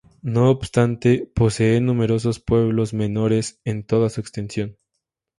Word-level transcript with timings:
No 0.23 0.49
obstante 0.49 1.29
posee 1.35 1.79
numerosos 1.79 2.39
pueblos 2.39 2.91
menores 2.91 3.61
en 3.65 3.83
toda 3.85 4.09
su 4.09 4.19
extensión. 4.19 4.79